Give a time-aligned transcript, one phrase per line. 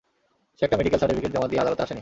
[0.59, 1.89] সে একটা medical certificate জমা দিয়ে আদালতে আসেনি।